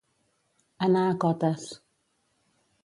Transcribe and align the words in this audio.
Anar 0.87 1.03
a 1.09 1.13
Cotes. 1.27 1.69